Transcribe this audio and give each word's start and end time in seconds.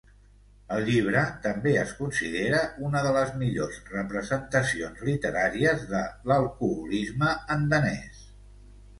El 0.75 0.79
llibre 0.85 1.19
també 1.41 1.73
es 1.81 1.91
considera 1.97 2.61
una 2.87 3.03
de 3.07 3.11
les 3.17 3.33
millors 3.41 3.77
representacions 3.89 5.03
literàries 5.09 5.83
de 5.91 6.01
l'alcoholisme 6.31 7.29
en 7.57 7.69
danès. 7.75 8.25